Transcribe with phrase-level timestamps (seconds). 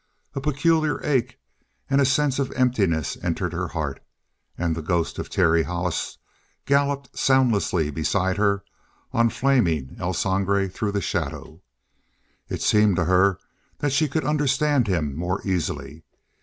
[0.33, 1.37] A peculiar ache
[1.87, 4.01] and sense of emptiness entered her heart,
[4.57, 6.17] and the ghost of Terry Hollis
[6.65, 8.63] galloped soundlessly beside her
[9.13, 11.61] on flaming El Sangre through the shadow.
[12.49, 13.37] It seemed to her
[13.77, 16.01] that she could understand him more easily.